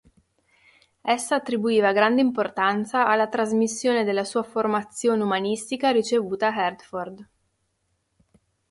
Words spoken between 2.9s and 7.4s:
alla trasmissione della sua formazione umanistica ricevuta a Herford.